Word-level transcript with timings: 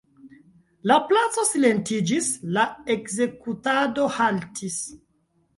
La 0.91 0.95
placo 1.11 1.43
silentiĝis, 1.49 2.31
la 2.57 2.65
ekzekutado 2.97 4.11
haltis. 4.19 4.83